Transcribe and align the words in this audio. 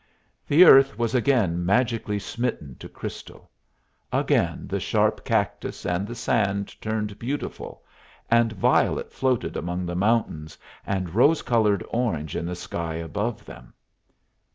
The 0.47 0.65
earth 0.65 0.97
was 0.97 1.13
again 1.13 1.63
magically 1.63 2.17
smitten 2.17 2.75
to 2.79 2.89
crystal. 2.89 3.51
Again 4.11 4.65
the 4.67 4.79
sharp 4.79 5.23
cactus 5.23 5.85
and 5.85 6.07
the 6.07 6.15
sand 6.15 6.75
turned 6.81 7.19
beautiful, 7.19 7.83
and 8.27 8.51
violet 8.51 9.13
floated 9.13 9.55
among 9.55 9.85
the 9.85 9.95
mountains, 9.95 10.57
and 10.87 11.13
rose 11.13 11.43
colored 11.43 11.83
orange 11.89 12.35
in 12.35 12.47
the 12.47 12.55
sky 12.55 12.95
above 12.95 13.45
them. 13.45 13.75